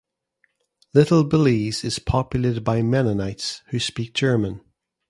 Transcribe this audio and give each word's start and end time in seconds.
Little 0.95 1.23
Belize 1.23 1.83
is 1.83 1.99
populated 1.99 2.63
by 2.63 2.81
Mennonites, 2.81 3.61
who 3.67 3.77
speak 3.79 4.15
German. 4.15 4.61